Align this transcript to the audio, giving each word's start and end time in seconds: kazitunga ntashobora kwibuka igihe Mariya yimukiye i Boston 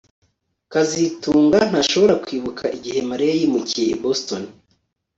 kazitunga 0.71 1.59
ntashobora 1.69 2.13
kwibuka 2.23 2.63
igihe 2.77 2.99
Mariya 3.09 3.33
yimukiye 3.39 3.87
i 3.95 3.99
Boston 4.03 4.43